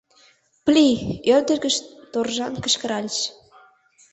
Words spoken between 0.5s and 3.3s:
—Пли!— ӧрдыж гыч торжан кычкыральыч.